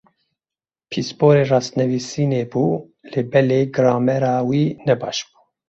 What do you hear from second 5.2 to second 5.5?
bû.